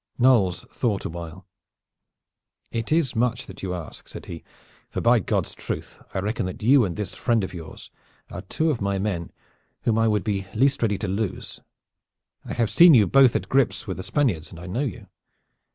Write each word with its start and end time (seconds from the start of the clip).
Knolles 0.17 0.65
thought 0.71 1.05
awhile. 1.05 1.45
"It 2.71 2.91
is 2.91 3.15
much 3.15 3.45
that 3.45 3.61
you 3.61 3.75
ask," 3.75 4.07
said 4.07 4.25
he, 4.25 4.43
"for 4.89 4.99
by 4.99 5.19
God's 5.19 5.53
truth 5.53 5.99
I 6.15 6.21
reckon 6.21 6.47
that 6.47 6.63
you 6.63 6.85
and 6.85 6.95
this 6.95 7.13
friend 7.13 7.43
of 7.43 7.53
yours 7.53 7.91
are 8.31 8.41
two 8.41 8.71
of 8.71 8.81
my 8.81 8.97
men 8.97 9.31
whom 9.83 9.99
I 9.99 10.07
would 10.07 10.23
be 10.23 10.47
least 10.55 10.81
ready 10.81 10.97
to 10.97 11.07
lose. 11.07 11.59
I 12.43 12.53
have 12.53 12.71
seen 12.71 12.95
you 12.95 13.05
both 13.05 13.35
at 13.35 13.47
grips 13.47 13.85
with 13.85 13.97
the 13.97 14.01
Spaniards 14.01 14.49
and 14.49 14.59
I 14.59 14.65
know 14.65 14.79
you. 14.85 15.05